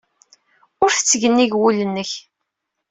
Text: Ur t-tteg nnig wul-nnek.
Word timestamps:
Ur 0.83 0.89
t-tteg 0.91 1.23
nnig 1.27 1.51
wul-nnek. 1.59 2.11